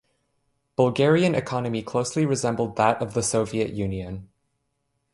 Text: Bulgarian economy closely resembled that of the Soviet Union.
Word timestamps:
Bulgarian 0.77 1.35
economy 1.35 1.83
closely 1.83 2.25
resembled 2.25 2.75
that 2.77 2.99
of 3.03 3.13
the 3.13 3.21
Soviet 3.21 3.71
Union. 3.73 4.29